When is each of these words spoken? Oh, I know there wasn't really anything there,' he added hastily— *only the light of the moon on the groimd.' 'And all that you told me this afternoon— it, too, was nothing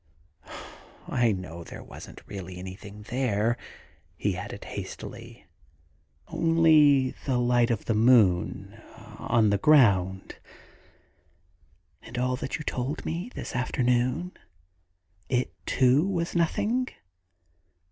Oh, 0.47 0.79
I 1.09 1.31
know 1.31 1.63
there 1.63 1.83
wasn't 1.83 2.23
really 2.25 2.57
anything 2.57 3.03
there,' 3.03 3.55
he 4.17 4.35
added 4.35 4.63
hastily— 4.63 5.45
*only 6.27 7.11
the 7.27 7.37
light 7.37 7.69
of 7.69 7.85
the 7.85 7.93
moon 7.93 8.81
on 9.19 9.51
the 9.51 9.59
groimd.' 9.59 10.37
'And 12.01 12.17
all 12.17 12.35
that 12.37 12.57
you 12.57 12.63
told 12.65 13.05
me 13.05 13.29
this 13.35 13.55
afternoon— 13.55 14.31
it, 15.39 15.53
too, 15.67 16.07
was 16.07 16.35
nothing 16.35 16.87